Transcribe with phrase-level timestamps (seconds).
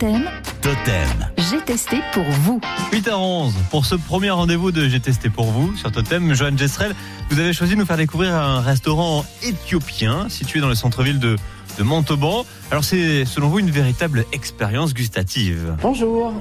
[0.00, 0.30] Totem,
[0.62, 1.28] Totem.
[1.36, 2.58] j'ai testé pour vous.
[2.90, 6.94] 8h11, pour ce premier rendez-vous de J'ai testé pour vous sur Totem, Johan Gestrel,
[7.28, 11.36] vous avez choisi de nous faire découvrir un restaurant éthiopien situé dans le centre-ville de,
[11.76, 12.46] de Montauban.
[12.70, 15.76] Alors c'est selon vous une véritable expérience gustative.
[15.82, 16.32] Bonjour,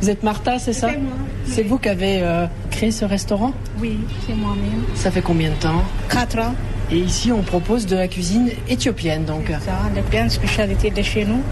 [0.00, 1.12] vous êtes Martha, c'est ça C'est moi.
[1.46, 4.82] C'est vous qui avez euh, créé ce restaurant Oui, c'est moi-même.
[4.96, 6.56] Ça fait combien de temps 4 ans.
[6.90, 9.46] Et ici, on propose de la cuisine éthiopienne, donc.
[9.64, 11.42] Ça, les plein spécialité de chez nous.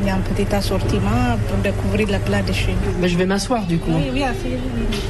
[0.00, 3.00] Il y a un petit assortiment pour découvrir le plat de chez nous.
[3.00, 3.90] Ben, je vais m'asseoir du coup.
[3.90, 4.22] Oui, oui.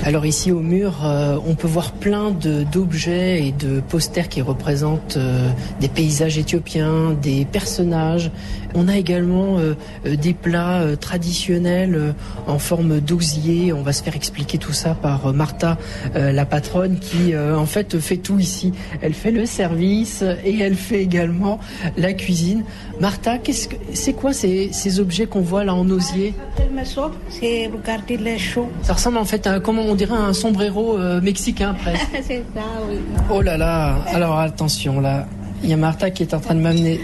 [0.04, 5.16] Alors ici au mur, euh, on peut voir plein d'objets et de posters qui représentent
[5.16, 8.30] euh, des paysages éthiopiens, des personnages.
[8.74, 9.74] On a également euh,
[10.04, 12.14] des plats traditionnels
[12.46, 13.72] en forme d'osier.
[13.72, 15.78] On va se faire expliquer tout ça par Martha,
[16.14, 18.72] la patronne, qui en fait fait tout ici.
[19.00, 21.58] Elle fait le service et elle fait également
[21.96, 22.64] la cuisine.
[23.00, 27.10] Martha, qu'est-ce que c'est quoi ces, ces objets qu'on voit là en osier Le maison,
[27.28, 28.68] c'est regarder les shows.
[28.82, 32.06] Ça ressemble en fait à comment on dirait un sombrero euh, mexicain presque.
[32.22, 32.96] c'est ça, oui.
[33.30, 35.26] Oh là là Alors attention là,
[35.62, 37.00] il y a Martha qui est en train de m'amener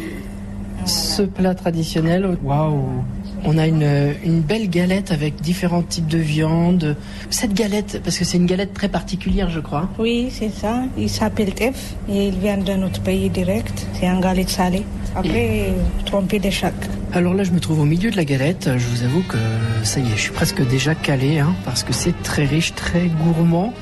[0.84, 2.36] ce plat traditionnel.
[2.42, 3.04] Waouh
[3.44, 6.96] On a une, une belle galette avec différents types de viande.
[7.30, 9.88] Cette galette, parce que c'est une galette très particulière je crois.
[9.98, 10.82] Oui, c'est ça.
[10.98, 13.86] Il s'appelle Tef et il vient de notre pays direct.
[13.98, 14.84] C'est un galette salé.
[15.16, 15.72] Après,
[16.06, 16.74] trompé de chaque.
[17.12, 18.68] Alors là je me trouve au milieu de la galette.
[18.76, 19.38] Je vous avoue que
[19.84, 23.06] ça y est, je suis presque déjà calé hein, parce que c'est très riche, très
[23.06, 23.72] gourmand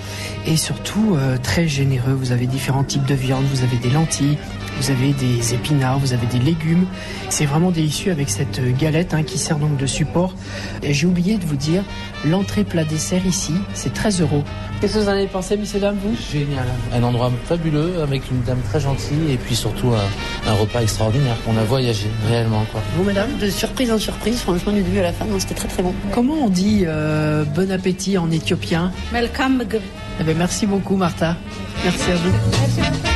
[0.46, 2.12] et surtout euh, très généreux.
[2.12, 4.36] Vous avez différents types de viande, vous avez des lentilles,
[4.82, 6.86] vous avez des épinards, vous avez des légumes.
[7.28, 10.34] C'est vraiment délicieux avec cette galette hein, qui sert donc de support.
[10.82, 11.84] J'ai oublié de vous dire,
[12.24, 14.42] l'entrée plat dessert ici, c'est 13 euros.
[14.80, 16.16] Qu'est-ce que vous en avez pensé, messieurs dames, vous?
[16.32, 16.66] Génial.
[16.92, 21.36] Un endroit fabuleux avec une dame très gentille et puis surtout un, un repas extraordinaire.
[21.46, 22.80] On a voyagé réellement quoi.
[22.96, 25.84] Vous, madame De surprise en surprise, franchement, du début à la fin, c'était très très
[25.84, 25.94] bon.
[26.12, 28.90] Comment on dit euh, bon appétit en éthiopien?
[29.12, 29.62] Welcome.
[30.20, 31.36] eh ben, Merci beaucoup, Martha.
[31.84, 32.32] Merci à vous.
[32.80, 33.11] Merci.